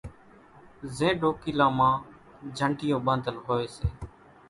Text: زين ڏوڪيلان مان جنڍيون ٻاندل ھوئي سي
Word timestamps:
زين 0.95 1.13
ڏوڪيلان 1.21 1.71
مان 1.77 1.93
جنڍيون 2.57 3.01
ٻاندل 3.05 3.35
ھوئي 3.45 3.65
سي 3.75 3.87